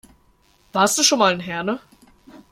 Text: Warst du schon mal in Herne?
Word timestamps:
Warst 0.73 0.97
du 0.97 1.03
schon 1.03 1.19
mal 1.19 1.31
in 1.31 1.39
Herne? 1.39 1.79